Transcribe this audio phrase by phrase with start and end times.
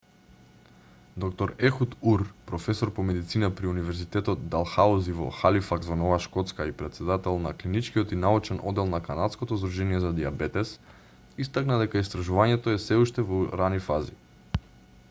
[1.23, 6.75] д-р ехуд ур професор по медицина при универзитетот далхаузи во халифакс во нова шкотска и
[6.81, 10.75] претседател на клиничкиот и научен оддел на канадското здружение за дијабетес
[11.47, 14.19] истакна дека истражувањето сѐ уште е во рани фази